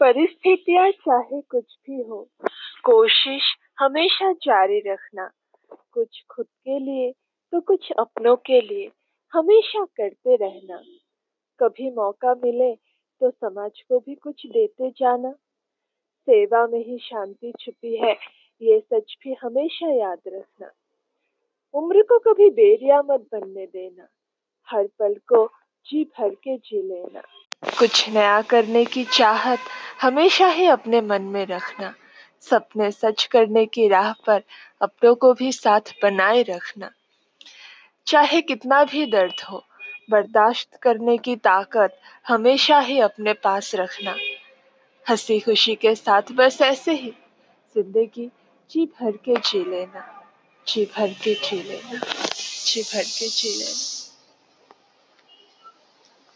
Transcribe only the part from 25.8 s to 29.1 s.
जी भर के जी लेना। कुछ नया करने की